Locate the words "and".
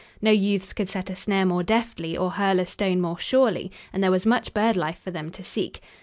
3.93-4.03